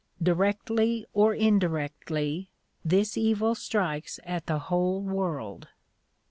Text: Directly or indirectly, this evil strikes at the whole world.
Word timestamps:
Directly 0.23 1.05
or 1.13 1.35
indirectly, 1.35 2.49
this 2.83 3.17
evil 3.17 3.53
strikes 3.53 4.19
at 4.25 4.47
the 4.47 4.57
whole 4.57 4.99
world. 5.03 5.67